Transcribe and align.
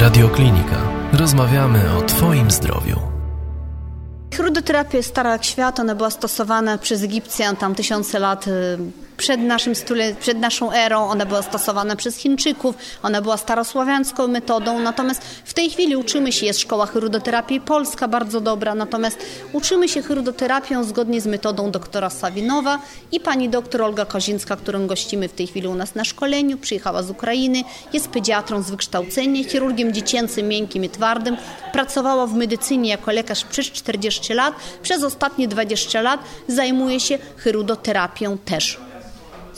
Radioklinika. 0.00 0.76
Rozmawiamy 1.12 1.80
o 1.98 2.02
Twoim 2.02 2.50
zdrowiu. 2.50 2.96
Chrudoterapia 4.34 4.96
jest 4.96 5.08
stara 5.08 5.32
jak 5.32 5.44
świat, 5.44 5.80
ona 5.80 5.94
była 5.94 6.10
stosowana 6.10 6.78
przez 6.78 7.02
Egipcjan 7.02 7.56
tam 7.56 7.74
tysiące 7.74 8.18
lat 8.18 8.46
y, 8.48 8.78
przed, 9.18 9.40
naszym 9.40 9.74
stule, 9.74 10.14
przed 10.14 10.38
naszą 10.38 10.72
erą, 10.72 11.08
ona 11.08 11.26
była 11.26 11.42
stosowana 11.42 11.96
przez 11.96 12.16
Chińczyków, 12.16 12.76
ona 13.02 13.22
była 13.22 13.36
starosławiańską 13.36 14.28
metodą, 14.28 14.78
natomiast 14.78 15.22
w 15.44 15.54
tej 15.54 15.70
chwili 15.70 15.96
uczymy 15.96 16.32
się, 16.32 16.46
jest 16.46 16.60
szkoła 16.60 16.86
chrudoterapii 16.86 17.60
polska 17.60 18.08
bardzo 18.08 18.40
dobra, 18.40 18.74
natomiast 18.74 19.18
uczymy 19.52 19.88
się 19.88 20.02
chrudoterapią 20.02 20.84
zgodnie 20.84 21.20
z 21.20 21.26
metodą 21.26 21.70
doktora 21.70 22.10
Sawinowa 22.10 22.78
i 23.12 23.20
pani 23.20 23.48
doktor 23.48 23.82
Olga 23.82 24.04
Kozińska, 24.04 24.56
którą 24.56 24.86
gościmy 24.86 25.28
w 25.28 25.32
tej 25.32 25.46
chwili 25.46 25.68
u 25.68 25.74
nas 25.74 25.94
na 25.94 26.04
szkoleniu, 26.04 26.58
przyjechała 26.58 27.02
z 27.02 27.10
Ukrainy, 27.10 27.62
jest 27.92 28.08
pediatrą 28.08 28.62
z 28.62 28.70
wykształcenia, 28.70 29.44
chirurgiem 29.44 29.92
dziecięcym, 29.92 30.48
miękkim 30.48 30.84
i 30.84 30.88
twardym, 30.88 31.36
pracowała 31.72 32.26
w 32.26 32.34
medycynie 32.34 32.90
jako 32.90 33.12
lekarz 33.12 33.44
przez 33.44 33.66
40 33.66 34.34
lat, 34.34 34.54
przez 34.82 35.02
ostatnie 35.04 35.48
20 35.48 36.02
lat 36.02 36.20
zajmuje 36.48 37.00
się 37.00 37.18
chrudoterapią 37.36 38.38
też. 38.38 38.87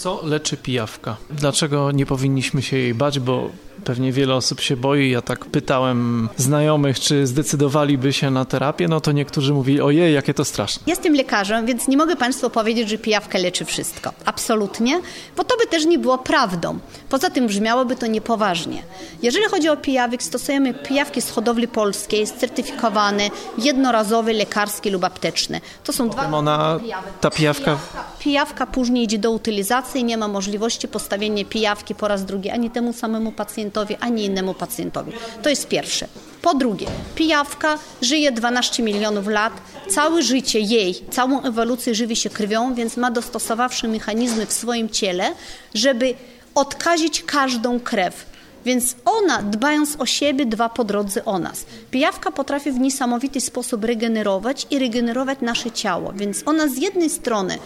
Co 0.01 0.21
leczy 0.25 0.57
pijawka? 0.57 1.17
Dlaczego 1.31 1.91
nie 1.91 2.07
powinniśmy 2.07 2.63
się 2.63 2.77
jej 2.77 2.95
bać? 2.95 3.19
Bo 3.19 3.51
pewnie 3.85 4.13
wiele 4.13 4.35
osób 4.35 4.61
się 4.61 4.77
boi. 4.77 5.11
Ja 5.11 5.23
tak 5.23 5.45
pytałem 5.45 6.29
znajomych, 6.37 7.01
czy 7.01 7.27
zdecydowaliby 7.27 8.13
się 8.13 8.31
na 8.31 8.45
terapię, 8.45 8.89
no 8.89 9.01
to 9.01 9.13
niektórzy 9.13 9.55
mówili, 9.55 9.81
ojej, 9.81 10.15
jakie 10.15 10.35
to 10.35 10.45
straszne. 10.45 10.83
Jestem 10.87 11.15
lekarzem, 11.15 11.67
więc 11.67 11.89
nie 11.89 11.97
mogę 11.97 12.17
Państwu 12.17 12.51
powiedzieć, 12.51 12.89
że 12.89 12.99
pijawka 12.99 13.39
leczy 13.39 13.65
wszystko. 13.65 14.13
Absolutnie, 14.25 15.01
bo 15.37 15.45
to 15.45 15.57
by 15.57 15.67
też 15.67 15.85
nie 15.85 15.99
było 15.99 16.19
prawdą. 16.19 16.79
Poza 17.09 17.31
tym 17.31 17.47
brzmiałoby 17.47 17.97
to 17.97 18.07
niepoważnie. 18.07 18.83
Jeżeli 19.23 19.45
chodzi 19.45 19.69
o 19.69 19.77
pijawek, 19.77 20.23
stosujemy 20.23 20.75
pijawki 20.75 21.23
z 21.23 21.31
hodowli 21.31 21.69
polskiej, 21.69 22.27
certyfikowane, 22.27 23.31
jednorazowe, 23.59 24.33
lekarskie 24.33 24.91
lub 24.91 25.05
apteczne. 25.05 25.61
To 25.85 25.93
są 25.93 26.09
dwa 26.09 26.33
ona, 26.33 26.81
ta 27.21 27.31
pijawka... 27.31 27.79
Pijawka 28.19 28.67
później 28.67 29.05
idzie 29.05 29.19
do 29.19 29.31
utylizacji, 29.31 29.90
nie 29.95 30.17
ma 30.17 30.29
możliwości 30.29 30.89
postawienia 30.89 31.45
pijawki 31.45 31.95
po 31.95 32.09
raz 32.09 32.25
drugi 32.25 32.51
ani 32.51 32.71
temu 32.71 32.93
samemu 32.93 33.33
pacjentowi, 33.33 33.97
ani 34.01 34.25
innemu 34.25 34.55
pacjentowi. 34.55 35.13
To 35.43 35.51
jest 35.51 35.69
pierwsze. 35.69 36.07
Po 36.43 36.55
drugie, 36.55 36.87
pijawka 37.15 37.79
żyje 38.03 38.33
12 38.33 38.83
milionów 38.83 39.27
lat, 39.27 39.53
całe 39.89 40.23
życie 40.23 40.61
jej, 40.61 40.95
całą 41.11 41.43
ewolucję 41.43 41.95
żywi 41.95 42.17
się 42.17 42.31
krwią, 42.31 42.75
więc 42.75 42.97
ma 42.97 43.11
dostosowawsze 43.11 43.89
mechanizmy 43.89 44.47
w 44.47 44.53
swoim 44.53 44.89
ciele, 44.89 45.35
żeby 45.75 46.15
odkazić 46.55 47.23
każdą 47.23 47.81
krew. 47.81 48.31
Więc 48.65 48.97
ona, 49.05 49.43
dbając 49.43 49.97
o 49.99 50.07
siebie, 50.07 50.47
dba 50.47 50.69
po 50.69 50.85
drodze 50.85 51.25
o 51.25 51.39
nas. 51.39 51.67
Pijawka 51.91 52.31
potrafi 52.31 52.73
w 52.73 52.79
niesamowity 52.79 53.41
sposób 53.41 53.85
regenerować 53.85 54.67
i 54.71 54.79
regenerować 54.79 55.39
nasze 55.41 55.71
ciało. 55.71 56.13
Więc 56.13 56.43
ona 56.47 56.69
z 56.69 56.79
jednej 56.79 57.11
strony 57.11 57.59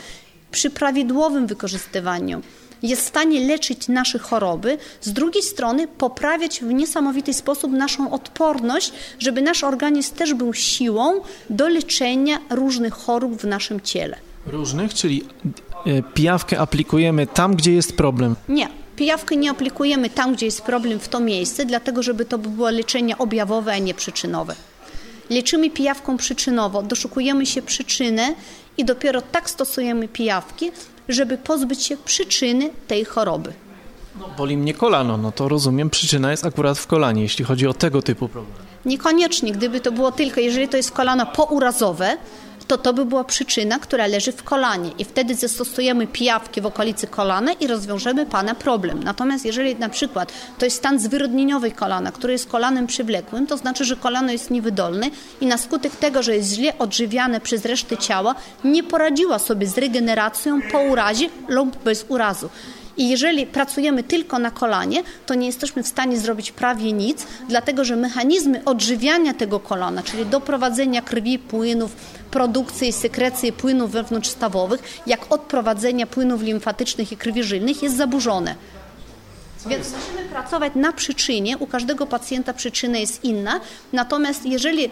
przy 0.54 0.70
prawidłowym 0.70 1.46
wykorzystywaniu 1.46 2.42
jest 2.82 3.02
w 3.02 3.08
stanie 3.08 3.46
leczyć 3.46 3.88
nasze 3.88 4.18
choroby, 4.18 4.78
z 5.00 5.12
drugiej 5.12 5.42
strony 5.42 5.88
poprawiać 5.88 6.60
w 6.60 6.72
niesamowity 6.72 7.34
sposób 7.34 7.72
naszą 7.72 8.10
odporność, 8.10 8.92
żeby 9.18 9.42
nasz 9.42 9.64
organizm 9.64 10.14
też 10.14 10.34
był 10.34 10.54
siłą 10.54 11.20
do 11.50 11.68
leczenia 11.68 12.38
różnych 12.50 12.94
chorób 12.94 13.40
w 13.40 13.44
naszym 13.44 13.80
ciele. 13.80 14.16
Różnych, 14.46 14.94
czyli 14.94 15.24
e, 15.86 16.02
pijawkę 16.02 16.58
aplikujemy 16.58 17.26
tam, 17.26 17.56
gdzie 17.56 17.72
jest 17.72 17.96
problem? 17.96 18.36
Nie. 18.48 18.68
Pijawkę 18.96 19.36
nie 19.36 19.50
aplikujemy 19.50 20.10
tam, 20.10 20.34
gdzie 20.34 20.46
jest 20.46 20.62
problem, 20.62 20.98
w 20.98 21.08
to 21.08 21.20
miejsce, 21.20 21.64
dlatego 21.64 22.02
żeby 22.02 22.24
to 22.24 22.38
było 22.38 22.70
leczenie 22.70 23.18
objawowe, 23.18 23.72
a 23.72 23.78
nie 23.78 23.94
przyczynowe. 23.94 24.54
Leczymy 25.30 25.70
pijawką 25.70 26.16
przyczynowo, 26.16 26.82
doszukujemy 26.82 27.46
się 27.46 27.62
przyczyny 27.62 28.34
i 28.78 28.84
dopiero 28.84 29.22
tak 29.22 29.50
stosujemy 29.50 30.08
pijawki, 30.08 30.70
żeby 31.08 31.38
pozbyć 31.38 31.82
się 31.82 31.96
przyczyny 31.96 32.70
tej 32.88 33.04
choroby. 33.04 33.52
No, 34.20 34.28
boli 34.36 34.56
mnie 34.56 34.74
kolano, 34.74 35.16
no 35.16 35.32
to 35.32 35.48
rozumiem, 35.48 35.90
przyczyna 35.90 36.30
jest 36.30 36.46
akurat 36.46 36.78
w 36.78 36.86
kolanie, 36.86 37.22
jeśli 37.22 37.44
chodzi 37.44 37.66
o 37.66 37.74
tego 37.74 38.02
typu 38.02 38.28
problem. 38.28 38.56
Niekoniecznie, 38.84 39.52
gdyby 39.52 39.80
to 39.80 39.92
było 39.92 40.12
tylko, 40.12 40.40
jeżeli 40.40 40.68
to 40.68 40.76
jest 40.76 40.90
kolano 40.90 41.26
pourazowe, 41.26 42.16
to 42.66 42.78
to 42.78 42.92
by 42.92 43.04
była 43.04 43.24
przyczyna, 43.24 43.78
która 43.78 44.06
leży 44.06 44.32
w 44.32 44.42
kolanie 44.42 44.90
i 44.98 45.04
wtedy 45.04 45.34
zastosujemy 45.34 46.06
pijawki 46.06 46.60
w 46.60 46.66
okolicy 46.66 47.06
kolana 47.06 47.52
i 47.52 47.66
rozwiążemy 47.66 48.26
Pana 48.26 48.54
problem. 48.54 49.02
Natomiast 49.02 49.44
jeżeli 49.44 49.76
na 49.76 49.88
przykład 49.88 50.32
to 50.58 50.64
jest 50.64 50.76
stan 50.76 50.98
zwyrodnieniowy 50.98 51.70
kolana, 51.70 52.12
który 52.12 52.32
jest 52.32 52.48
kolanem 52.48 52.86
przywlekłym, 52.86 53.46
to 53.46 53.56
znaczy, 53.56 53.84
że 53.84 53.96
kolano 53.96 54.32
jest 54.32 54.50
niewydolne 54.50 55.10
i 55.40 55.46
na 55.46 55.58
skutek 55.58 55.96
tego, 55.96 56.22
że 56.22 56.36
jest 56.36 56.54
źle 56.54 56.78
odżywiane 56.78 57.40
przez 57.40 57.64
resztę 57.64 57.96
ciała, 57.96 58.34
nie 58.64 58.82
poradziła 58.82 59.38
sobie 59.38 59.66
z 59.66 59.78
regeneracją 59.78 60.60
po 60.72 60.80
urazie 60.80 61.28
lub 61.48 61.82
bez 61.84 62.04
urazu. 62.08 62.48
I 62.96 63.08
jeżeli 63.08 63.46
pracujemy 63.46 64.02
tylko 64.02 64.38
na 64.38 64.50
kolanie, 64.50 65.02
to 65.26 65.34
nie 65.34 65.46
jesteśmy 65.46 65.82
w 65.82 65.88
stanie 65.88 66.18
zrobić 66.18 66.52
prawie 66.52 66.92
nic, 66.92 67.26
dlatego 67.48 67.84
że 67.84 67.96
mechanizmy 67.96 68.64
odżywiania 68.64 69.34
tego 69.34 69.60
kolana, 69.60 70.02
czyli 70.02 70.26
doprowadzenia 70.26 71.02
krwi, 71.02 71.38
płynów, 71.38 71.96
produkcji 72.34 72.88
i 72.88 72.92
sekrecji 72.92 73.52
płynów 73.52 73.90
wewnątrzstawowych, 73.90 74.80
jak 75.06 75.32
odprowadzenia 75.32 76.06
płynów 76.06 76.42
limfatycznych 76.42 77.12
i 77.12 77.16
krwi 77.16 77.42
żylnych 77.44 77.82
jest 77.82 77.96
zaburzone. 77.96 78.54
Więc 79.66 79.92
musimy 79.92 80.28
pracować 80.28 80.72
na 80.74 80.92
przyczynie. 80.92 81.58
U 81.58 81.66
każdego 81.66 82.06
pacjenta 82.06 82.54
przyczyna 82.54 82.98
jest 82.98 83.24
inna. 83.24 83.60
Natomiast 83.92 84.46
jeżeli 84.46 84.90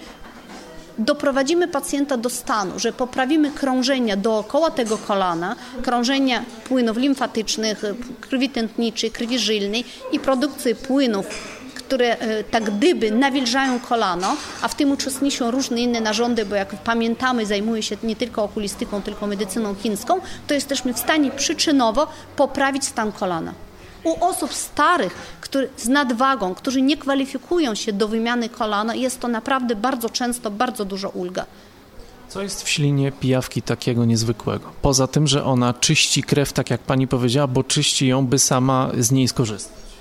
doprowadzimy 0.98 1.69
pacjenta 1.69 2.16
do 2.16 2.31
stanu, 2.31 2.78
że 2.78 2.92
poprawimy 2.92 3.50
krążenia 3.50 4.16
dookoła 4.16 4.70
tego 4.70 4.98
kolana, 4.98 5.56
krążenia 5.82 6.44
płynów 6.64 6.97
limfatycznych, 6.97 7.82
krwi 8.20 8.50
tętniczej, 8.50 9.10
krwi 9.10 9.38
żylnej 9.38 9.84
i 10.12 10.20
produkcji 10.20 10.75
płynów 10.75 11.26
które 11.92 12.19
e, 12.19 12.44
tak 12.44 12.64
gdyby 12.64 13.10
nawilżają 13.10 13.80
kolano, 13.80 14.36
a 14.62 14.69
w 14.69 14.75
tym 14.75 14.91
uczestniczą 14.91 15.50
różne 15.50 15.80
inne 15.80 16.00
narządy, 16.00 16.47
bo 16.47 16.54
jak 16.54 16.76
pamiętamy, 16.76 17.47
zajmuje 17.47 17.82
się 17.82 17.97
nie 18.03 18.16
tylko 18.16 18.44
okulistyką, 18.44 19.03
tylko 19.03 19.26
medycyną 19.26 19.75
chińską, 19.75 20.20
to 20.47 20.54
jesteśmy 20.54 20.94
w 20.94 20.98
stanie 20.98 21.31
przyczynowo 21.31 22.06
poprawić 22.36 22.84
stan 22.84 23.12
kolana. 23.12 23.52
U 24.04 24.25
osób 24.25 24.54
starych, 24.54 25.14
który, 25.41 25.69
z 25.76 25.88
nadwagą, 25.88 26.54
którzy 26.54 26.82
nie 26.82 26.97
kwalifikują 26.97 27.75
się 27.75 27.92
do 27.92 28.08
wymiany 28.08 28.48
kolana, 28.48 28.94
jest 28.94 29.20
to 29.20 29.28
naprawdę 29.28 29.76
bardzo 29.76 30.10
często 30.10 30.50
bardzo 30.50 30.84
duża 30.84 31.08
ulga. 31.08 31.47
Co 32.28 32.42
jest 32.42 32.62
w 32.62 32.69
ślinie 32.69 33.12
pijawki 33.12 33.62
takiego 33.62 34.04
niezwykłego? 34.04 34.72
Poza 34.82 35.06
tym, 35.06 35.26
że 35.26 35.44
ona 35.44 35.75
czyści 35.75 36.22
krew, 36.22 36.52
tak 36.52 36.70
jak 36.70 36.81
pani 36.81 37.08
powiedziała, 37.08 37.47
bo 37.47 37.64
czyści 37.64 38.06
ją, 38.06 38.26
by 38.26 38.38
sama 38.38 38.91
z 38.98 39.10
niej 39.10 39.28
skorzystać. 39.28 39.91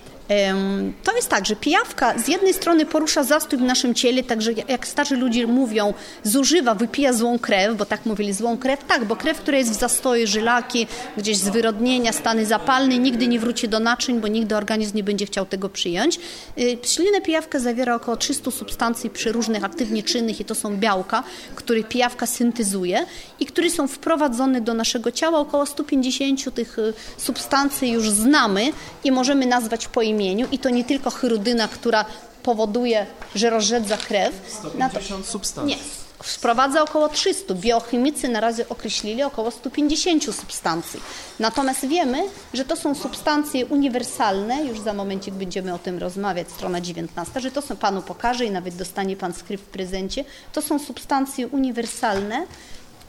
To 1.03 1.16
jest 1.16 1.30
tak, 1.30 1.46
że 1.46 1.56
pijawka 1.56 2.19
z 2.19 2.28
jednej 2.28 2.53
strony 2.53 2.86
porusza 2.86 3.24
zastój 3.24 3.59
w 3.59 3.62
naszym 3.62 3.96
ciele, 3.96 4.24
także 4.24 4.52
jak 4.68 4.88
starzy 4.88 5.16
ludzie 5.16 5.47
mówią, 5.47 5.94
zużywa, 6.24 6.75
wypija 6.75 7.14
złą 7.14 7.40
krew, 7.40 7.78
bo 7.78 7.86
tak 7.86 8.06
mówili, 8.06 8.34
złą 8.34 8.58
krew, 8.58 8.84
tak, 8.88 9.06
bo 9.06 9.16
krew, 9.16 9.38
która 9.38 9.58
jest 9.58 9.72
w 9.72 9.80
zastoju, 9.80 10.28
żylaki, 10.28 10.88
gdzieś 11.18 11.38
zwyrodnienia, 11.38 12.14
stany 12.14 12.46
zapalne, 12.46 12.97
nigdy 12.97 13.28
nie 13.28 13.40
wróci 13.40 13.69
do 13.69 13.80
naczyń, 13.80 14.22
bo 14.22 14.28
nigdy 14.28 14.56
organizm 14.56 14.97
nie 14.97 15.03
będzie 15.03 15.25
chciał 15.25 15.46
tego 15.46 15.69
przyjąć. 15.69 16.19
Y, 16.58 16.78
ślina 16.84 17.22
pijawka 17.22 17.59
zawiera 17.59 17.96
około 17.96 18.18
300 18.18 18.52
substancji 18.52 19.09
przy 19.09 19.31
różnych 19.31 19.63
aktywnie 19.63 20.03
czynnych 20.03 20.40
i 20.40 20.46
to 20.46 20.56
są 20.56 20.78
białka, 20.78 21.24
które 21.56 21.84
pijawka 21.84 22.25
syntezuje 22.25 23.06
i 23.40 23.46
które 23.46 23.69
są 23.69 23.88
wprowadzone 23.88 24.62
do 24.62 24.74
naszego 24.74 25.12
ciała. 25.12 25.39
Około 25.39 25.66
150 25.66 26.54
tych 26.56 26.80
y, 26.80 26.94
substancji 27.18 27.92
już 27.92 28.10
znamy 28.10 28.72
i 29.04 29.12
możemy 29.12 29.45
nazwać 29.45 29.88
po 29.88 30.01
imieniu 30.01 30.20
i 30.51 30.59
to 30.59 30.69
nie 30.69 30.83
tylko 30.83 31.09
chrudyna, 31.09 31.68
która 31.68 32.06
powoduje, 32.44 33.06
że 33.35 33.50
rozrzedza 33.50 33.97
krew. 33.97 34.33
150 34.47 35.25
substancji. 35.25 35.75
Nie, 35.75 35.83
wprowadza 36.23 36.81
około 36.81 37.09
300. 37.09 37.53
Biochemicy 37.53 38.29
na 38.29 38.39
razie 38.39 38.69
określili 38.69 39.23
około 39.23 39.51
150 39.51 40.23
substancji. 40.35 41.00
Natomiast 41.39 41.88
wiemy, 41.88 42.23
że 42.53 42.65
to 42.65 42.75
są 42.75 42.95
substancje 42.95 43.65
uniwersalne, 43.65 44.63
już 44.63 44.79
za 44.79 44.94
momencik 44.94 45.33
będziemy 45.33 45.73
o 45.73 45.79
tym 45.79 45.97
rozmawiać, 45.97 46.51
strona 46.51 46.81
19, 46.81 47.39
że 47.39 47.51
to 47.51 47.62
są, 47.62 47.75
Panu 47.75 48.01
pokażę 48.01 48.45
i 48.45 48.51
nawet 48.51 48.75
dostanie 48.75 49.18
Pan 49.18 49.33
skrypt 49.33 49.63
w 49.63 49.68
prezencie, 49.68 50.25
to 50.53 50.62
są 50.62 50.79
substancje 50.79 51.47
uniwersalne, 51.47 52.45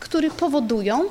które 0.01 0.31
powodują, 0.31 1.05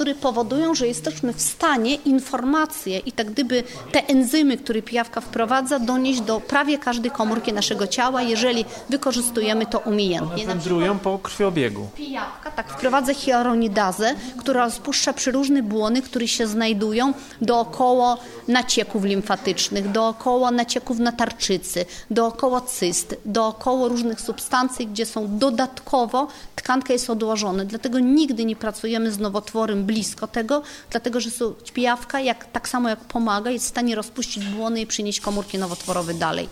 które 0.00 0.14
powodują, 0.14 0.74
że 0.74 0.86
jesteśmy 0.86 1.32
w 1.32 1.40
stanie 1.40 1.94
informacje 1.94 2.98
i 2.98 3.12
tak 3.12 3.30
gdyby 3.30 3.62
te 3.92 4.06
enzymy, 4.06 4.56
które 4.56 4.82
pijawka 4.82 5.20
wprowadza, 5.20 5.78
donieść 5.78 6.20
do 6.20 6.40
prawie 6.40 6.78
każdej 6.78 7.10
komórki 7.10 7.52
naszego 7.52 7.86
ciała, 7.86 8.22
jeżeli 8.22 8.64
wykorzystujemy 8.88 9.66
to 9.66 9.78
umiejętnie. 9.78 10.46
Wędrują 10.46 10.98
po 10.98 11.18
krwiobiegu. 11.18 11.88
Pijawka 11.96 12.50
tak 12.50 12.72
wprowadza 12.72 13.14
hyaluronidazę, 13.14 14.14
która 14.38 14.64
rozpuszcza 14.64 15.12
przeróżne 15.12 15.62
błony, 15.62 16.02
które 16.02 16.28
się 16.28 16.46
znajdują 16.46 17.12
dookoła 17.40 18.16
nacieków 18.48 19.04
limfatycznych, 19.04 19.90
dookoła 19.90 20.50
nacieków 20.50 20.98
na 20.98 21.12
tarczycy, 21.12 21.84
dookoła 22.10 22.60
cyst, 22.60 23.16
dookoła 23.24 23.88
różnych 23.88 24.20
substancji, 24.20 24.86
gdzie 24.86 25.06
są 25.06 25.38
dodatkowo, 25.38 26.28
tkanka 26.56 26.92
jest 26.92 27.10
odłożona. 27.10 27.64
Dlatego 27.64 27.98
nigdy 27.98 28.44
nie 28.44 28.56
pracujemy 28.56 29.12
z 29.12 29.18
nowotworem 29.18 29.86
blisko 29.90 30.26
tego, 30.26 30.62
dlatego 30.90 31.20
że 31.20 31.30
pijawka, 31.74 32.20
jak, 32.20 32.52
tak 32.52 32.68
samo 32.68 32.88
jak 32.88 33.00
pomaga, 33.00 33.50
jest 33.50 33.64
w 33.64 33.68
stanie 33.68 33.94
rozpuścić 33.94 34.44
błony 34.44 34.80
i 34.80 34.86
przynieść 34.86 35.20
komórki 35.20 35.58
nowotworowe 35.58 36.14
dalej. 36.14 36.48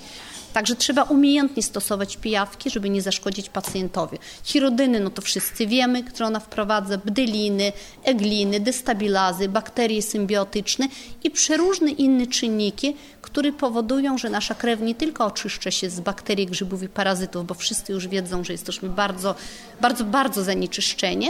Także 0.52 0.76
trzeba 0.76 1.02
umiejętnie 1.02 1.62
stosować 1.62 2.16
pijawki, 2.16 2.70
żeby 2.70 2.90
nie 2.90 3.02
zaszkodzić 3.02 3.48
pacjentowi. 3.48 4.18
Chirodyny, 4.44 5.00
no 5.00 5.10
to 5.10 5.22
wszyscy 5.22 5.66
wiemy, 5.66 6.04
które 6.04 6.26
ona 6.26 6.40
wprowadza, 6.40 6.98
bdyliny, 6.98 7.72
egliny, 8.04 8.60
destabilazy, 8.60 9.48
bakterie 9.48 10.02
symbiotyczne 10.02 10.88
i 11.24 11.30
przeróżne 11.30 11.90
inne 11.90 12.26
czynniki, 12.26 12.96
które 13.22 13.52
powodują, 13.52 14.18
że 14.18 14.30
nasza 14.30 14.54
krew 14.54 14.80
nie 14.80 14.94
tylko 14.94 15.26
oczyszcza 15.26 15.70
się 15.70 15.90
z 15.90 16.00
bakterii, 16.00 16.46
grzybów 16.46 16.82
i 16.82 16.88
parazytów, 16.88 17.46
bo 17.46 17.54
wszyscy 17.54 17.92
już 17.92 18.08
wiedzą, 18.08 18.44
że 18.44 18.52
jesteśmy 18.52 18.88
bardzo, 18.88 19.34
bardzo, 19.80 20.04
bardzo 20.04 20.44
zanieczyszczeni, 20.44 21.28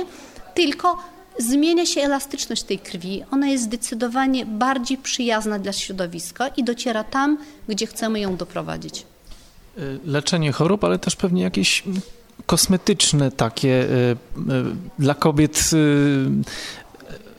tylko 0.55 0.99
zmienia 1.39 1.87
się 1.87 2.01
elastyczność 2.01 2.63
tej 2.63 2.79
krwi. 2.79 3.23
Ona 3.31 3.49
jest 3.49 3.65
zdecydowanie 3.65 4.47
bardziej 4.47 4.99
przyjazna 4.99 5.59
dla 5.59 5.73
środowiska 5.73 6.49
i 6.49 6.65
dociera 6.65 7.05
tam, 7.05 7.39
gdzie 7.69 7.87
chcemy 7.87 8.21
ją 8.21 8.37
doprowadzić. 8.37 9.07
Y, 9.79 9.99
leczenie 10.05 10.53
chorób, 10.53 10.85
ale 10.85 10.99
też 10.99 11.17
pewnie 11.17 11.43
jakieś 11.43 11.85
kosmetyczne 12.47 13.31
takie 13.31 13.69
y, 13.69 13.87
y, 13.87 14.17
dla 14.99 15.15
kobiet 15.15 15.71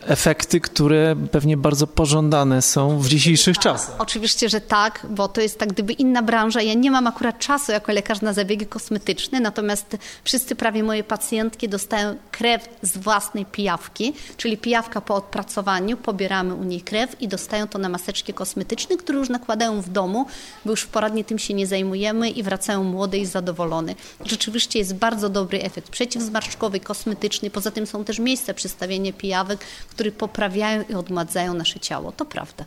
efekty, 0.06 0.60
które 0.62 1.16
pewnie 1.32 1.58
bardzo 1.58 1.88
pożądane 1.88 2.62
są 2.62 3.00
w 3.00 3.08
dzisiejszych 3.08 3.56
tak, 3.56 3.64
czasach. 3.64 3.96
Oczywiście, 4.00 4.50
że 4.50 4.62
tak, 4.62 5.06
bo 5.10 5.28
to 5.28 5.42
jest 5.42 5.60
tak 5.60 5.70
gdyby 5.70 5.94
inna 5.94 6.22
branża. 6.22 6.62
Ja 6.62 6.74
nie 6.74 6.92
mam 6.92 7.08
akurat 7.08 7.40
czasu 7.40 7.72
jako 7.72 7.92
lekarz 7.92 8.22
na 8.22 8.34
zabiegi 8.34 8.66
kosmetyczne, 8.66 9.40
natomiast 9.40 9.98
wszyscy 10.24 10.56
prawie 10.56 10.84
moje 10.84 11.04
pacjentki 11.04 11.70
dostają 11.70 12.16
krew 12.32 12.70
z 12.82 12.98
własnej 12.98 13.46
pijawki, 13.46 14.14
czyli 14.38 14.58
pijawka 14.58 15.02
po 15.02 15.16
odpracowaniu, 15.16 15.98
pobieramy 15.98 16.56
u 16.56 16.64
niej 16.64 16.82
krew 16.82 17.22
i 17.22 17.28
dostają 17.28 17.68
to 17.68 17.78
na 17.78 17.90
maseczki 17.90 18.34
kosmetyczne, 18.34 18.98
które 18.98 19.18
już 19.18 19.30
nakładają 19.30 19.82
w 19.82 19.90
domu, 19.90 20.26
bo 20.66 20.72
już 20.72 20.82
w 20.82 20.88
poradni 20.88 21.24
tym 21.24 21.40
się 21.40 21.54
nie 21.54 21.68
zajmujemy 21.68 22.30
i 22.30 22.44
wracają 22.44 22.84
młode 22.84 23.18
i 23.18 23.26
zadowolone. 23.26 23.96
Rzeczywiście 24.26 24.80
jest 24.80 24.96
bardzo 24.96 25.30
dobry 25.30 25.62
efekt 25.62 25.90
przeciwzmarszczkowy, 25.90 26.80
kosmetyczny, 26.80 27.50
poza 27.50 27.72
tym 27.72 27.88
są 27.88 28.04
też 28.04 28.20
miejsca 28.20 28.54
przystawienia 28.54 29.14
pijawek, 29.14 29.60
które 30.00 30.12
poprawiają 30.12 30.84
i 30.90 30.94
odmadzają 30.94 31.54
nasze 31.54 31.80
ciało. 31.80 32.12
To 32.12 32.26
prawda. 32.26 32.66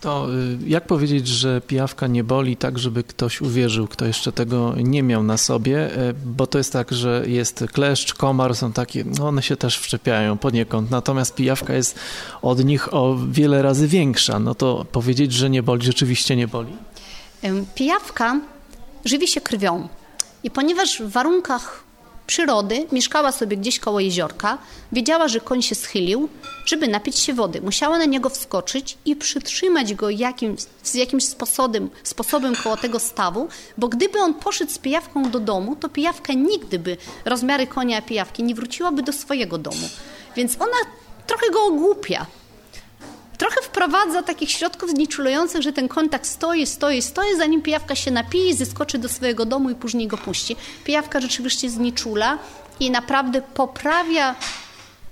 To 0.00 0.26
y, 0.34 0.68
jak 0.68 0.86
powiedzieć, 0.86 1.28
że 1.28 1.60
pijawka 1.60 2.06
nie 2.06 2.24
boli 2.24 2.56
tak, 2.56 2.78
żeby 2.78 3.04
ktoś 3.04 3.40
uwierzył, 3.40 3.88
kto 3.88 4.04
jeszcze 4.04 4.32
tego 4.32 4.74
nie 4.76 5.02
miał 5.02 5.22
na 5.22 5.36
sobie, 5.36 5.98
y, 6.10 6.14
bo 6.24 6.46
to 6.46 6.58
jest 6.58 6.72
tak, 6.72 6.92
że 6.92 7.24
jest 7.26 7.64
kleszcz, 7.72 8.14
komar, 8.14 8.56
są 8.56 8.72
takie, 8.72 9.04
no 9.04 9.28
one 9.28 9.42
się 9.42 9.56
też 9.56 9.78
wszczepiają 9.78 10.38
poniekąd, 10.38 10.90
natomiast 10.90 11.34
pijawka 11.34 11.74
jest 11.74 11.98
od 12.42 12.64
nich 12.64 12.94
o 12.94 13.16
wiele 13.30 13.62
razy 13.62 13.88
większa. 13.88 14.38
No 14.38 14.54
to 14.54 14.86
powiedzieć, 14.92 15.32
że 15.32 15.50
nie 15.50 15.62
boli, 15.62 15.82
rzeczywiście 15.82 16.36
nie 16.36 16.48
boli? 16.48 16.72
Pijawka 17.74 18.40
żywi 19.04 19.28
się 19.28 19.40
krwią 19.40 19.88
i 20.42 20.50
ponieważ 20.50 21.02
w 21.02 21.10
warunkach 21.10 21.89
przyrody, 22.30 22.86
mieszkała 22.92 23.32
sobie 23.32 23.56
gdzieś 23.56 23.78
koło 23.78 24.00
jeziorka, 24.00 24.58
wiedziała, 24.92 25.28
że 25.28 25.40
koń 25.40 25.62
się 25.62 25.74
schylił, 25.74 26.28
żeby 26.66 26.88
napić 26.88 27.18
się 27.18 27.34
wody. 27.34 27.60
Musiała 27.60 27.98
na 27.98 28.04
niego 28.04 28.28
wskoczyć 28.28 28.98
i 29.04 29.16
przytrzymać 29.16 29.94
go 29.94 30.10
jakimś, 30.10 30.60
z 30.82 30.94
jakimś 30.94 31.24
sposobem, 31.24 31.90
sposobem 32.02 32.56
koło 32.56 32.76
tego 32.76 32.98
stawu, 32.98 33.48
bo 33.78 33.88
gdyby 33.88 34.18
on 34.18 34.34
poszedł 34.34 34.72
z 34.72 34.78
pijawką 34.78 35.30
do 35.30 35.40
domu, 35.40 35.76
to 35.76 35.88
pijawka 35.88 36.32
nigdy 36.32 36.78
by, 36.78 36.96
rozmiary 37.24 37.66
konia 37.66 38.02
pijawki, 38.02 38.42
nie 38.42 38.54
wróciłaby 38.54 39.02
do 39.02 39.12
swojego 39.12 39.58
domu. 39.58 39.88
Więc 40.36 40.56
ona 40.60 40.78
trochę 41.26 41.50
go 41.50 41.64
ogłupia 41.64 42.26
trochę 43.40 43.62
wprowadza 43.62 44.22
takich 44.22 44.50
środków 44.50 44.90
znieczulających, 44.90 45.62
że 45.62 45.72
ten 45.72 45.88
kontakt 45.88 46.26
stoi, 46.26 46.66
stoi, 46.66 47.02
stoi, 47.02 47.36
zanim 47.36 47.62
pijawka 47.62 47.94
się 47.94 48.10
napije, 48.10 48.54
zeskoczy 48.54 48.98
do 48.98 49.08
swojego 49.08 49.44
domu 49.44 49.70
i 49.70 49.74
później 49.74 50.08
go 50.08 50.18
puści. 50.18 50.56
Pijawka 50.84 51.20
rzeczywiście 51.20 51.70
znieczula 51.70 52.38
i 52.80 52.90
naprawdę 52.90 53.42
poprawia 53.42 54.34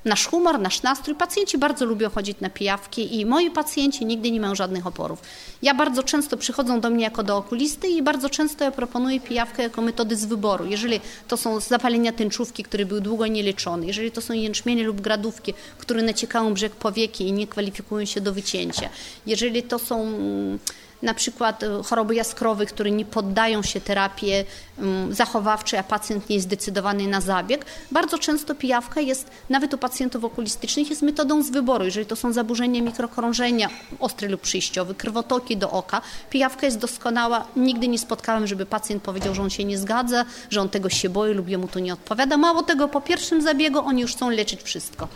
nasz 0.08 0.26
humor, 0.26 0.60
nasz 0.60 0.82
nastrój. 0.82 1.14
Pacjenci 1.16 1.58
bardzo 1.58 1.84
lubią 1.84 2.10
chodzić 2.10 2.40
na 2.40 2.50
pijawki 2.50 3.20
i 3.20 3.26
moi 3.26 3.50
pacjenci 3.50 4.06
nigdy 4.06 4.30
nie 4.30 4.40
mają 4.40 4.54
żadnych 4.54 4.86
oporów. 4.86 5.22
Ja 5.62 5.74
bardzo 5.74 6.02
często 6.02 6.36
przychodzą 6.36 6.80
do 6.80 6.90
mnie 6.90 7.04
jako 7.04 7.22
do 7.22 7.36
okulisty 7.36 7.88
i 7.88 8.02
bardzo 8.02 8.30
często 8.30 8.64
ja 8.64 8.70
proponuję 8.70 9.20
pijawkę 9.20 9.62
jako 9.62 9.82
metody 9.82 10.16
z 10.16 10.24
wyboru. 10.24 10.66
Jeżeli 10.66 11.00
to 11.28 11.36
są 11.36 11.60
zapalenia 11.60 12.12
tęczówki, 12.12 12.62
które 12.62 12.86
były 12.86 13.00
długo 13.00 13.26
nieleczone, 13.26 13.86
jeżeli 13.86 14.10
to 14.10 14.20
są 14.20 14.34
jęczmienie 14.34 14.84
lub 14.84 15.00
gradówki, 15.00 15.54
które 15.78 16.02
naciekają 16.02 16.54
brzeg 16.54 16.72
powieki 16.72 17.28
i 17.28 17.32
nie 17.32 17.46
kwalifikują 17.46 18.04
się 18.04 18.20
do 18.20 18.32
wycięcia, 18.32 18.88
jeżeli 19.26 19.62
to 19.62 19.78
są 19.78 20.02
mm, 20.02 20.58
na 21.02 21.14
przykład 21.14 21.62
e, 21.62 21.82
choroby 21.82 22.14
jaskrowe, 22.14 22.66
które 22.66 22.90
nie 22.90 23.04
poddają 23.04 23.62
się 23.62 23.80
terapii 23.80 24.32
mm, 24.78 25.14
zachowawczej, 25.14 25.78
a 25.78 25.82
pacjent 25.82 26.28
nie 26.28 26.36
jest 26.36 26.46
zdecydowany 26.46 27.06
na 27.06 27.20
zabieg. 27.20 27.66
Bardzo 27.90 28.18
często 28.18 28.54
pijawka 28.54 29.00
jest, 29.00 29.30
nawet 29.50 29.74
u 29.74 29.78
pacjentów 29.78 30.24
okulistycznych, 30.24 30.90
jest 30.90 31.02
metodą 31.02 31.42
z 31.42 31.50
wyboru. 31.50 31.84
Jeżeli 31.84 32.06
to 32.06 32.16
są 32.16 32.32
zaburzenia 32.32 32.82
mikrokrążenia 32.82 33.68
ostre 33.98 34.28
lub 34.28 34.40
przyjściowe, 34.40 34.94
krwotoki 34.94 35.56
do 35.56 35.70
oka, 35.70 36.00
pijawka 36.30 36.66
jest 36.66 36.78
doskonała. 36.78 37.44
Nigdy 37.56 37.88
nie 37.88 37.98
spotkałem, 37.98 38.46
żeby 38.46 38.66
pacjent 38.66 39.02
powiedział, 39.02 39.34
że 39.34 39.42
on 39.42 39.50
się 39.50 39.64
nie 39.64 39.78
zgadza, 39.78 40.24
że 40.50 40.60
on 40.60 40.68
tego 40.68 40.88
się 40.88 41.08
boi 41.08 41.34
lub 41.34 41.48
jemu 41.48 41.68
to 41.68 41.78
nie 41.78 41.92
odpowiada. 41.92 42.36
Mało 42.36 42.62
tego, 42.62 42.88
po 42.88 43.00
pierwszym 43.00 43.42
zabiegu 43.42 43.78
oni 43.78 44.02
już 44.02 44.12
chcą 44.12 44.30
leczyć 44.30 44.62
wszystko. 44.62 45.08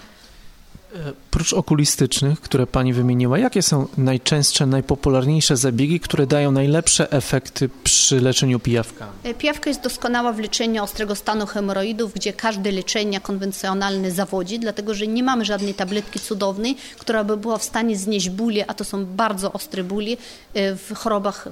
Prócz 1.30 1.52
okulistycznych, 1.52 2.40
które 2.40 2.66
Pani 2.66 2.92
wymieniła, 2.92 3.38
jakie 3.38 3.62
są 3.62 3.86
najczęstsze, 3.96 4.66
najpopularniejsze 4.66 5.56
zabiegi, 5.56 6.00
które 6.00 6.26
dają 6.26 6.52
najlepsze 6.52 7.12
efekty 7.12 7.70
przy 7.84 8.20
leczeniu 8.20 8.60
pijawka? 8.60 9.06
E, 9.22 9.34
pijawka 9.34 9.70
jest 9.70 9.82
doskonała 9.82 10.32
w 10.32 10.38
leczeniu 10.38 10.82
ostrego 10.82 11.14
stanu 11.14 11.46
hemoroidów, 11.46 12.14
gdzie 12.14 12.32
każde 12.32 12.72
leczenie 12.72 13.20
konwencjonalne 13.20 14.10
zawodzi, 14.10 14.58
dlatego 14.58 14.94
że 14.94 15.06
nie 15.06 15.22
mamy 15.22 15.44
żadnej 15.44 15.74
tabletki 15.74 16.20
cudownej, 16.20 16.76
która 16.98 17.24
by 17.24 17.36
była 17.36 17.58
w 17.58 17.64
stanie 17.64 17.96
znieść 17.96 18.30
bóle, 18.30 18.64
a 18.66 18.74
to 18.74 18.84
są 18.84 19.06
bardzo 19.06 19.52
ostre 19.52 19.84
bóle 19.84 20.10
e, 20.54 20.76
w 20.76 20.94
chorobach 20.94 21.48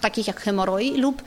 takich 0.00 0.26
jak 0.26 0.40
hemoroid 0.40 0.96
lub, 0.96 1.22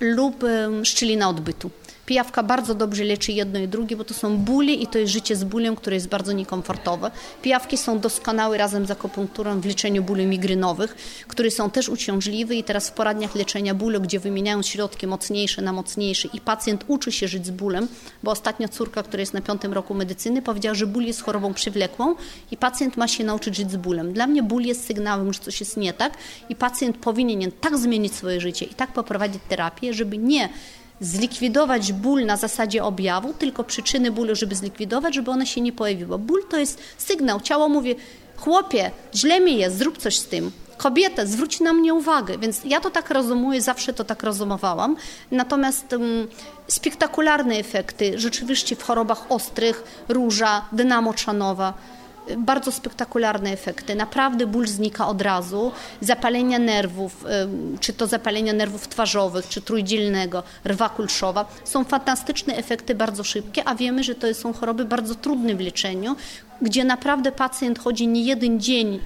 lub 0.00 0.44
szczelina 0.82 1.28
odbytu. 1.28 1.70
Pijawka 2.08 2.42
bardzo 2.42 2.74
dobrze 2.74 3.04
leczy 3.04 3.32
jedno 3.32 3.58
i 3.58 3.68
drugie, 3.68 3.96
bo 3.96 4.04
to 4.04 4.14
są 4.14 4.38
bóle 4.38 4.72
i 4.72 4.86
to 4.86 4.98
jest 4.98 5.12
życie 5.12 5.36
z 5.36 5.44
bólem, 5.44 5.76
które 5.76 5.96
jest 5.96 6.08
bardzo 6.08 6.32
niekomfortowe. 6.32 7.10
Pijawki 7.42 7.76
są 7.76 7.98
doskonałe 7.98 8.58
razem 8.58 8.86
z 8.86 8.90
akupunkturą 8.90 9.60
w 9.60 9.66
leczeniu 9.66 10.02
bólu 10.02 10.24
migrynowych, 10.24 10.96
które 11.28 11.50
są 11.50 11.70
też 11.70 11.88
uciążliwe 11.88 12.54
i 12.54 12.64
teraz 12.64 12.88
w 12.88 12.92
poradniach 12.92 13.34
leczenia 13.34 13.74
bólu, 13.74 14.00
gdzie 14.00 14.20
wymieniają 14.20 14.62
środki 14.62 15.06
mocniejsze 15.06 15.62
na 15.62 15.72
mocniejsze 15.72 16.28
i 16.32 16.40
pacjent 16.40 16.84
uczy 16.86 17.12
się 17.12 17.28
żyć 17.28 17.46
z 17.46 17.50
bólem, 17.50 17.88
bo 18.22 18.30
ostatnia 18.30 18.68
córka, 18.68 19.02
która 19.02 19.20
jest 19.20 19.34
na 19.34 19.40
piątym 19.40 19.72
roku 19.72 19.94
medycyny, 19.94 20.42
powiedziała, 20.42 20.74
że 20.74 20.86
ból 20.86 21.02
jest 21.02 21.22
chorobą 21.22 21.54
przywlekłą 21.54 22.14
i 22.50 22.56
pacjent 22.56 22.96
ma 22.96 23.08
się 23.08 23.24
nauczyć 23.24 23.56
żyć 23.56 23.70
z 23.70 23.76
bólem. 23.76 24.12
Dla 24.12 24.26
mnie 24.26 24.42
ból 24.42 24.62
jest 24.62 24.86
sygnałem, 24.86 25.32
że 25.32 25.40
coś 25.40 25.60
jest 25.60 25.76
nie 25.76 25.92
tak 25.92 26.12
i 26.48 26.56
pacjent 26.56 26.96
powinien 26.96 27.52
tak 27.60 27.78
zmienić 27.78 28.14
swoje 28.14 28.40
życie 28.40 28.66
i 28.66 28.74
tak 28.74 28.92
poprowadzić 28.92 29.42
terapię, 29.48 29.94
żeby 29.94 30.18
nie 30.18 30.48
zlikwidować 31.00 31.92
ból 31.92 32.24
na 32.24 32.36
zasadzie 32.36 32.84
objawu, 32.84 33.34
tylko 33.34 33.64
przyczyny 33.64 34.10
bólu, 34.10 34.34
żeby 34.34 34.54
zlikwidować, 34.54 35.14
żeby 35.14 35.30
one 35.30 35.46
się 35.46 35.60
nie 35.60 35.72
pojawiły. 35.72 36.18
Ból 36.18 36.44
to 36.50 36.56
jest 36.56 36.80
sygnał. 36.98 37.40
Ciało 37.40 37.68
mówi, 37.68 37.96
chłopie, 38.36 38.90
źle 39.14 39.40
mi 39.40 39.58
jest, 39.58 39.78
zrób 39.78 39.98
coś 39.98 40.18
z 40.18 40.26
tym. 40.26 40.52
Kobieta, 40.76 41.26
zwróć 41.26 41.60
na 41.60 41.72
mnie 41.72 41.94
uwagę. 41.94 42.38
Więc 42.38 42.60
ja 42.64 42.80
to 42.80 42.90
tak 42.90 43.10
rozumuję, 43.10 43.62
zawsze 43.62 43.92
to 43.92 44.04
tak 44.04 44.22
rozumowałam. 44.22 44.96
Natomiast 45.30 45.92
um, 45.92 46.28
spektakularne 46.68 47.54
efekty 47.54 48.18
rzeczywiście 48.18 48.76
w 48.76 48.82
chorobach 48.82 49.26
ostrych, 49.28 50.04
róża, 50.08 50.64
dynamo 50.72 51.14
czanowa, 51.14 51.74
bardzo 52.36 52.72
spektakularne 52.72 53.52
efekty. 53.52 53.94
Naprawdę 53.94 54.46
ból 54.46 54.66
znika 54.66 55.08
od 55.08 55.22
razu, 55.22 55.72
zapalenia 56.00 56.58
nerwów, 56.58 57.24
czy 57.80 57.92
to 57.92 58.06
zapalenia 58.06 58.52
nerwów 58.52 58.88
twarzowych, 58.88 59.48
czy 59.48 59.62
trójdzielnego, 59.62 60.42
rwa 60.64 60.88
kulszowa. 60.88 61.46
Są 61.64 61.84
fantastyczne 61.84 62.56
efekty, 62.56 62.94
bardzo 62.94 63.24
szybkie, 63.24 63.68
a 63.68 63.74
wiemy, 63.74 64.04
że 64.04 64.14
to 64.14 64.34
są 64.34 64.52
choroby 64.52 64.84
bardzo 64.84 65.14
trudne 65.14 65.54
w 65.54 65.60
leczeniu, 65.60 66.16
gdzie 66.62 66.84
naprawdę 66.84 67.32
pacjent 67.32 67.78
chodzi 67.78 68.08
nie 68.08 68.22
jeden 68.22 68.60
dzień 68.60 69.00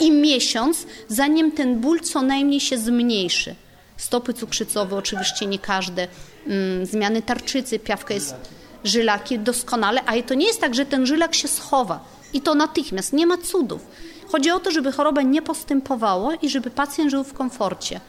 i 0.00 0.12
miesiąc, 0.12 0.86
zanim 1.08 1.52
ten 1.52 1.80
ból 1.80 2.00
co 2.00 2.22
najmniej 2.22 2.60
się 2.60 2.78
zmniejszy. 2.78 3.54
Stopy 3.96 4.34
cukrzycowe, 4.34 4.96
oczywiście 4.96 5.46
nie 5.46 5.58
każde, 5.58 6.08
mm, 6.46 6.86
zmiany 6.86 7.22
tarczycy, 7.22 7.78
piawka 7.78 8.14
jest 8.14 8.61
żylaki 8.84 9.38
doskonale, 9.38 10.00
a 10.06 10.22
to 10.22 10.34
nie 10.34 10.46
jest 10.46 10.60
tak, 10.60 10.74
że 10.74 10.86
ten 10.86 11.06
żylak 11.06 11.34
się 11.34 11.48
schowa 11.48 12.00
i 12.32 12.40
to 12.40 12.54
natychmiast, 12.54 13.12
nie 13.12 13.26
ma 13.26 13.38
cudów. 13.38 13.86
Chodzi 14.32 14.50
o 14.50 14.60
to, 14.60 14.70
żeby 14.70 14.92
choroba 14.92 15.22
nie 15.22 15.42
postępowała 15.42 16.34
i 16.34 16.48
żeby 16.48 16.70
pacjent 16.70 17.10
żył 17.10 17.24
w 17.24 17.32
komforcie. 17.32 18.00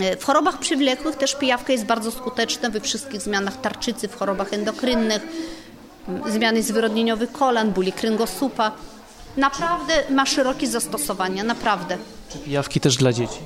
E, 0.00 0.16
w 0.16 0.24
chorobach 0.24 0.58
przywlekłych 0.58 1.16
też 1.16 1.34
pijawka 1.34 1.72
jest 1.72 1.84
bardzo 1.84 2.10
skuteczna 2.10 2.70
we 2.70 2.80
wszystkich 2.80 3.20
zmianach 3.20 3.60
tarczycy, 3.60 4.08
w 4.08 4.16
chorobach 4.16 4.52
endokrynnych, 4.52 5.22
zmiany 6.26 6.62
zwyrodnieniowych 6.62 7.32
kolan, 7.32 7.72
bóli 7.72 7.92
kręgosłupa. 7.92 8.72
Naprawdę 9.36 9.92
ma 10.10 10.26
szerokie 10.26 10.66
zastosowanie, 10.66 11.44
naprawdę. 11.44 11.98
Czy 12.32 12.38
pijawki 12.38 12.80
też 12.80 12.96
dla 12.96 13.12
dzieci? 13.12 13.38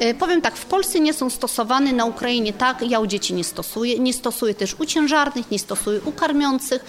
E, 0.00 0.14
powiem 0.14 0.42
tak, 0.42 0.56
w 0.56 0.64
Polsce 0.64 1.00
nie 1.00 1.14
są 1.14 1.30
stosowane, 1.30 1.92
na 1.92 2.04
Ukrainie 2.04 2.52
tak, 2.52 2.90
ja 2.90 3.00
u 3.00 3.06
dzieci 3.06 3.34
nie 3.34 3.44
stosuję. 3.44 3.98
Nie 3.98 4.12
stosuję 4.12 4.54
też 4.54 4.74
u 4.74 4.86
ciężarnych, 4.86 5.50
nie 5.50 5.58
stosuję 5.58 6.00
u 6.00 6.12
karmiących. 6.12 6.84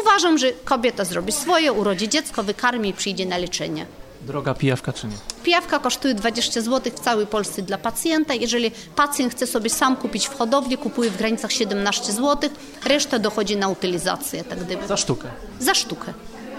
Uważam, 0.00 0.38
że 0.38 0.52
kobieta 0.64 1.04
zrobi 1.04 1.32
swoje, 1.32 1.72
urodzi 1.72 2.08
dziecko, 2.08 2.42
wykarmi 2.42 2.88
i 2.88 2.92
przyjdzie 2.92 3.26
na 3.26 3.38
leczenie. 3.38 3.86
Droga 4.22 4.54
pijawka 4.54 4.92
czy 4.92 5.06
nie? 5.06 5.16
Pijawka 5.42 5.78
kosztuje 5.78 6.14
20 6.14 6.60
zł 6.60 6.92
w 6.96 7.00
całej 7.00 7.26
Polsce 7.26 7.62
dla 7.62 7.78
pacjenta. 7.78 8.34
Jeżeli 8.34 8.70
pacjent 8.96 9.32
chce 9.32 9.46
sobie 9.46 9.70
sam 9.70 9.96
kupić 9.96 10.28
w 10.28 10.34
hodowli, 10.34 10.78
kupuje 10.78 11.10
w 11.10 11.16
granicach 11.16 11.52
17 11.52 12.12
zł, 12.12 12.50
reszta 12.84 13.18
dochodzi 13.18 13.56
na 13.56 13.68
utylizację. 13.68 14.44
Tak 14.44 14.64
gdyby. 14.64 14.86
Za 14.86 14.96
sztukę? 14.96 15.28
Za 15.60 15.74
sztukę. 15.74 16.12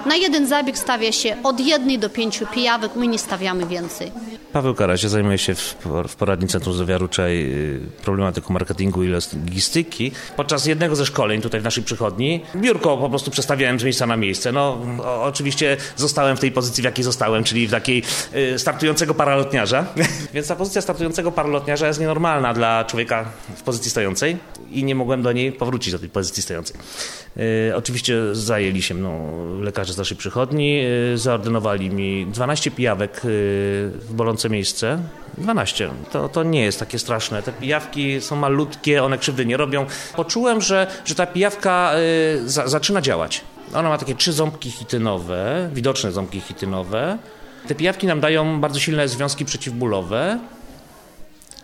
Na 0.05 0.15
jeden 0.15 0.47
zabieg 0.47 0.77
stawia 0.77 1.11
się 1.11 1.37
od 1.43 1.59
jednej 1.59 1.99
do 1.99 2.09
pięciu 2.09 2.47
pijawek, 2.53 2.95
my 2.95 3.07
nie 3.07 3.19
stawiamy 3.19 3.65
więcej. 3.65 4.11
Paweł 4.53 4.75
Karaś, 4.75 5.03
ja 5.03 5.09
zajmuję 5.09 5.37
się 5.37 5.55
w, 5.55 6.15
Poradni 6.17 6.47
Centrum 6.47 6.73
Zdrowia 6.73 6.97
Ruczej 6.97 7.53
y, 7.75 7.79
problematyką 8.03 8.53
marketingu 8.53 9.03
i 9.03 9.07
logistyki. 9.07 10.11
Podczas 10.37 10.65
jednego 10.65 10.95
ze 10.95 11.05
szkoleń 11.05 11.41
tutaj 11.41 11.61
w 11.61 11.63
naszej 11.63 11.83
przychodni 11.83 12.41
biurko 12.55 12.97
po 12.97 13.09
prostu 13.09 13.31
przestawiałem 13.31 13.79
z 13.79 13.83
miejsca 13.83 14.05
na 14.05 14.17
miejsce. 14.17 14.51
No 14.51 14.77
oczywiście 15.21 15.77
zostałem 15.95 16.37
w 16.37 16.39
tej 16.39 16.51
pozycji, 16.51 16.81
w 16.81 16.85
jakiej 16.85 17.03
zostałem, 17.03 17.43
czyli 17.43 17.67
w 17.67 17.71
takiej 17.71 18.03
y, 18.35 18.59
startującego 18.59 19.13
paralotniarza. 19.13 19.85
Więc 20.33 20.47
ta 20.47 20.55
pozycja 20.55 20.81
startującego 20.81 21.31
paralotniarza 21.31 21.87
jest 21.87 21.99
nienormalna 21.99 22.53
dla 22.53 22.85
człowieka 22.85 23.25
w 23.55 23.63
pozycji 23.63 23.91
stojącej 23.91 24.37
i 24.71 24.83
nie 24.83 24.95
mogłem 24.95 25.21
do 25.21 25.31
niej 25.31 25.51
powrócić, 25.51 25.93
do 25.93 25.99
tej 25.99 26.09
pozycji 26.09 26.43
stojącej. 26.43 26.75
Y, 27.37 27.75
oczywiście 27.75 28.35
zajęli 28.35 28.81
się 28.81 28.93
mną 28.93 29.31
lekarze 29.61 29.90
z 29.91 29.97
naszej 29.97 30.17
przychodni, 30.17 30.81
y, 31.13 31.17
zaordynowali 31.17 31.89
mi 31.89 32.25
12 32.25 32.71
pijawek 32.71 33.17
y, 33.17 33.19
w 33.93 34.13
bolące 34.13 34.49
miejsce. 34.49 34.99
12. 35.37 35.89
To, 36.11 36.29
to 36.29 36.43
nie 36.43 36.63
jest 36.63 36.79
takie 36.79 36.99
straszne. 36.99 37.43
Te 37.43 37.51
pijawki 37.51 38.21
są 38.21 38.35
malutkie, 38.35 39.03
one 39.03 39.17
krzywdy 39.17 39.45
nie 39.45 39.57
robią. 39.57 39.85
Poczułem, 40.15 40.61
że, 40.61 40.87
że 41.05 41.15
ta 41.15 41.25
pijawka 41.25 41.91
za, 42.45 42.67
zaczyna 42.67 43.01
działać. 43.01 43.41
Ona 43.73 43.89
ma 43.89 43.97
takie 43.97 44.15
trzy 44.15 44.33
ząbki 44.33 44.71
chitynowe, 44.71 45.69
widoczne 45.73 46.11
ząbki 46.11 46.41
chitynowe. 46.41 47.17
Te 47.67 47.75
pijawki 47.75 48.07
nam 48.07 48.19
dają 48.19 48.61
bardzo 48.61 48.79
silne 48.79 49.07
związki 49.07 49.45
przeciwbólowe 49.45 50.39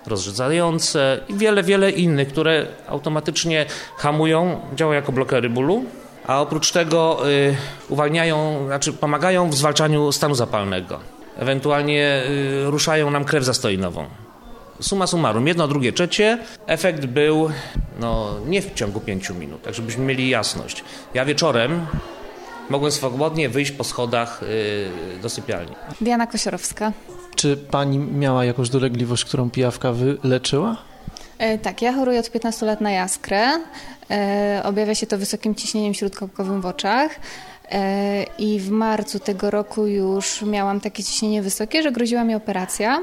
rozrzedzające 0.08 1.20
i 1.28 1.34
wiele, 1.34 1.64
wiele 1.64 1.92
innych, 1.92 2.28
które 2.28 2.66
automatycznie 2.88 3.66
hamują, 3.98 4.60
działają 4.76 4.96
jako 4.96 5.12
blokery 5.12 5.50
bólu, 5.50 5.86
a 6.28 6.42
oprócz 6.42 6.72
tego 6.72 7.30
y, 7.30 7.56
uwalniają, 7.90 8.66
znaczy 8.68 8.94
pomagają 8.94 9.50
w 9.50 9.56
zwalczaniu 9.56 10.12
stanu 10.12 10.36
zapalnego. 10.36 11.00
Ewentualnie 11.38 12.24
y, 12.30 12.72
ruszają 12.72 13.12
nam 13.12 13.26
krew 13.26 13.44
zastojnową. 13.44 14.06
Suma 14.82 15.08
summarum, 15.08 15.48
jedno, 15.48 15.68
drugie, 15.68 15.94
trzecie. 15.94 16.38
Efekt 16.68 17.06
był 17.06 17.50
no, 18.00 18.36
nie 18.46 18.62
w 18.62 18.74
ciągu 18.74 19.00
pięciu 19.00 19.36
minut, 19.36 19.62
tak 19.62 19.74
żebyśmy 19.74 20.06
mieli 20.06 20.30
jasność. 20.30 20.84
Ja 21.14 21.26
wieczorem 21.26 21.86
mogłem 22.70 22.92
swobodnie 22.92 23.50
wyjść 23.50 23.72
po 23.72 23.84
schodach 23.84 24.44
y, 24.44 24.90
do 25.22 25.30
sypialni. 25.30 25.72
Diana 26.02 26.28
Kosiorowska. 26.28 26.92
Czy 27.36 27.58
pani 27.58 28.00
miała 28.00 28.46
jakąś 28.46 28.70
dolegliwość, 28.70 29.26
którą 29.26 29.50
pijawka 29.50 29.92
wyleczyła? 29.92 30.78
E, 31.38 31.58
tak, 31.58 31.82
ja 31.82 31.94
choruję 31.94 32.20
od 32.20 32.32
15 32.32 32.66
lat 32.66 32.82
na 32.82 32.92
jaskrę. 32.92 33.48
E, 34.12 34.62
objawia 34.66 34.96
się 34.96 35.08
to 35.08 35.18
wysokim 35.18 35.56
ciśnieniem 35.56 35.94
śródkałkowym 35.94 36.62
w 36.62 36.66
oczach. 36.66 37.20
E, 37.72 38.24
I 38.38 38.60
w 38.60 38.70
marcu 38.70 39.20
tego 39.20 39.52
roku 39.52 39.88
już 39.88 40.42
miałam 40.42 40.80
takie 40.80 41.04
ciśnienie 41.04 41.42
wysokie, 41.42 41.84
że 41.84 41.92
groziła 41.92 42.24
mi 42.24 42.36
operacja. 42.36 43.00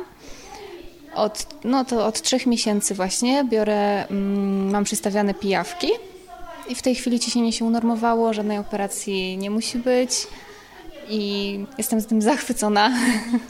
Od, 1.15 1.47
no 1.65 1.85
to 1.85 2.07
od 2.07 2.23
trzech 2.23 2.47
miesięcy 2.47 2.95
właśnie 2.95 3.45
biorę, 3.45 4.07
mm, 4.07 4.71
mam 4.71 4.85
przystawiane 4.85 5.35
pijawki 5.35 5.89
i 6.69 6.75
w 6.75 6.83
tej 6.83 6.95
chwili 6.95 7.21
ciśnienie 7.21 7.53
się 7.53 7.65
unormowało, 7.65 8.33
żadnej 8.33 8.59
operacji 8.59 9.37
nie 9.37 9.51
musi 9.51 9.79
być 9.79 10.27
i 11.09 11.65
jestem 11.79 12.01
z 12.01 12.07
tym 12.07 12.23
zachwycona. 12.23 12.91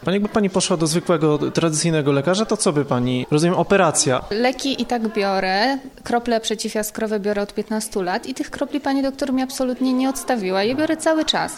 Pani, 0.04 0.14
jakby 0.14 0.28
pani 0.28 0.50
poszła 0.50 0.76
do 0.76 0.87
zwykłego, 0.87 1.38
tradycyjnego 1.38 2.12
lekarza, 2.12 2.44
to 2.44 2.56
co 2.56 2.73
by 2.73 2.84
pani, 2.84 3.26
rozumiem, 3.30 3.54
operacja? 3.54 4.20
Leki 4.30 4.82
i 4.82 4.87
tak 4.87 5.08
biorę, 5.08 5.78
krople 6.02 6.40
przeciwjaskrowe 6.40 7.20
biorę 7.20 7.42
od 7.42 7.54
15 7.54 8.02
lat 8.02 8.26
i 8.26 8.34
tych 8.34 8.50
kropli 8.50 8.80
pani 8.80 9.02
doktor 9.02 9.32
mi 9.32 9.42
absolutnie 9.42 9.92
nie 9.92 10.08
odstawiła. 10.08 10.62
Je 10.62 10.75
biorę 10.75 10.96
cały 10.96 11.25
czas 11.25 11.52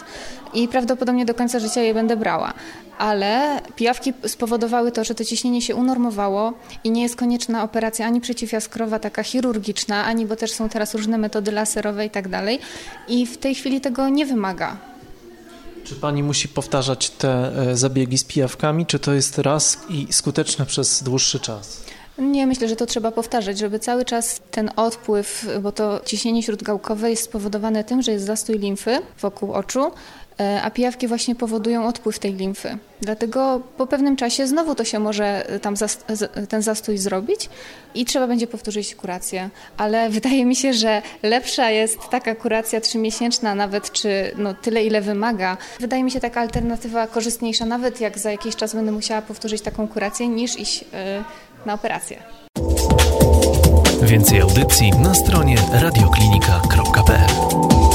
i 0.53 0.67
prawdopodobnie 0.67 1.25
do 1.25 1.33
końca 1.33 1.59
życia 1.59 1.81
je 1.81 1.93
będę 1.93 2.17
brała. 2.17 2.53
Ale 2.97 3.61
pijawki 3.75 4.13
spowodowały 4.27 4.91
to, 4.91 5.03
że 5.03 5.15
to 5.15 5.25
ciśnienie 5.25 5.61
się 5.61 5.75
unormowało 5.75 6.53
i 6.83 6.91
nie 6.91 7.01
jest 7.01 7.15
konieczna 7.15 7.63
operacja 7.63 8.05
ani 8.05 8.21
przeciwjaskrowa, 8.21 8.99
taka 8.99 9.23
chirurgiczna, 9.23 10.05
ani 10.05 10.25
bo 10.25 10.35
też 10.35 10.51
są 10.51 10.69
teraz 10.69 10.95
różne 10.95 11.17
metody 11.17 11.51
laserowe 11.51 12.05
i 12.05 12.09
tak 12.09 12.27
dalej. 12.27 12.59
I 13.07 13.25
w 13.25 13.37
tej 13.37 13.55
chwili 13.55 13.81
tego 13.81 14.09
nie 14.09 14.25
wymaga. 14.25 14.77
Czy 15.87 15.95
pani 15.95 16.23
musi 16.23 16.47
powtarzać 16.47 17.09
te 17.09 17.51
e, 17.71 17.77
zabiegi 17.77 18.17
z 18.17 18.23
pijawkami, 18.23 18.85
czy 18.85 18.99
to 18.99 19.13
jest 19.13 19.37
raz 19.37 19.77
i 19.89 20.07
skuteczne 20.11 20.65
przez 20.65 21.03
dłuższy 21.03 21.39
czas? 21.39 21.83
Nie, 22.17 22.47
myślę, 22.47 22.69
że 22.69 22.75
to 22.75 22.85
trzeba 22.85 23.11
powtarzać, 23.11 23.57
żeby 23.57 23.79
cały 23.79 24.05
czas 24.05 24.41
ten 24.51 24.71
odpływ, 24.75 25.45
bo 25.61 25.71
to 25.71 25.99
ciśnienie 26.05 26.43
śródgałkowe 26.43 27.09
jest 27.09 27.23
spowodowane 27.23 27.83
tym, 27.83 28.01
że 28.01 28.11
jest 28.11 28.25
zastój 28.25 28.59
limfy 28.59 28.99
wokół 29.21 29.53
oczu, 29.53 29.91
a 30.63 30.71
pijawki 30.71 31.07
właśnie 31.07 31.35
powodują 31.35 31.87
odpływ 31.87 32.19
tej 32.19 32.33
limfy. 32.33 32.77
Dlatego 33.01 33.61
po 33.77 33.87
pewnym 33.87 34.15
czasie 34.15 34.47
znowu 34.47 34.75
to 34.75 34.83
się 34.83 34.99
może 34.99 35.49
e, 35.49 35.59
tam 35.59 35.75
ten 36.49 36.61
zastój 36.61 36.97
zrobić 36.97 37.49
i 37.95 38.05
trzeba 38.05 38.27
będzie 38.27 38.47
powtórzyć 38.47 38.95
kurację. 38.95 39.49
Ale 39.77 40.09
wydaje 40.17 40.45
mi 40.45 40.55
się, 40.55 40.73
że 40.73 41.01
lepsza 41.23 41.69
jest 41.69 41.97
taka 42.11 42.35
kuracja 42.35 42.81
trzymiesięczna, 42.81 43.55
nawet 43.55 43.91
czy 43.91 44.31
no, 44.37 44.53
tyle, 44.53 44.83
ile 44.83 45.01
wymaga. 45.01 45.57
Wydaje 45.79 46.03
mi 46.03 46.11
się 46.11 46.19
taka 46.19 46.41
alternatywa 46.41 47.07
korzystniejsza, 47.07 47.65
nawet 47.65 48.01
jak 48.01 48.19
za 48.19 48.31
jakiś 48.31 48.55
czas 48.55 48.75
będę 48.75 48.91
musiała 48.91 49.21
powtórzyć 49.21 49.61
taką 49.61 49.87
kurację, 49.87 50.27
niż 50.27 50.59
iść 50.59 50.81
yy, 50.81 50.87
na 51.65 51.73
operację. 51.73 52.23
Więcej 54.01 54.41
audycji 54.41 54.91
na 54.91 55.13
stronie 55.13 55.55
radioklinika.pl 55.73 57.86